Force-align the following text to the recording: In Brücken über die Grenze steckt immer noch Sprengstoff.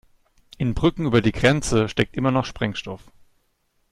In 0.57 0.73
Brücken 0.73 1.05
über 1.05 1.21
die 1.21 1.31
Grenze 1.31 1.87
steckt 1.87 2.17
immer 2.17 2.31
noch 2.31 2.45
Sprengstoff. 2.45 3.11